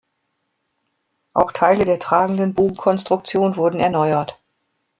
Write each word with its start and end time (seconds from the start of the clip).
Auch 1.35 1.51
Teile 1.51 1.85
der 1.85 1.99
tragenden 1.99 2.55
Bogenkonstruktion 2.55 3.55
wurden 3.55 3.79
erneuert. 3.79 4.39